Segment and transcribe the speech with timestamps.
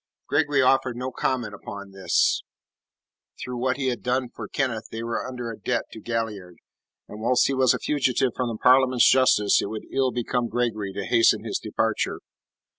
[0.27, 2.41] Gregory offered no comment upon this;
[3.39, 6.57] through what he had done for Kenneth they were under a debt to Galliard,
[7.07, 10.91] and whilst he was a fugitive from the Parliament's justice it would ill become Gregory
[10.91, 12.17] to hasten his departure.